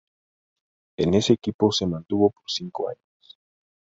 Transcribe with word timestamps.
En 0.97 1.13
ese 1.13 1.33
equipo 1.33 1.71
se 1.71 1.85
mantuvo 1.85 2.31
por 2.31 2.43
cinco 2.47 2.89
años. 2.89 3.37